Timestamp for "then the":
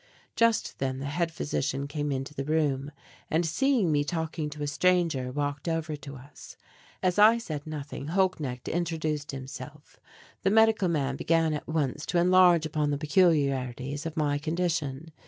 0.79-1.05